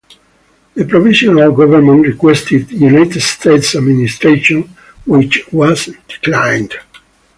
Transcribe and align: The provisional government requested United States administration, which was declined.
The 0.73 0.83
provisional 0.85 1.51
government 1.51 2.07
requested 2.07 2.71
United 2.71 3.21
States 3.21 3.75
administration, 3.75 4.75
which 5.05 5.45
was 5.53 5.91
declined. 6.07 6.73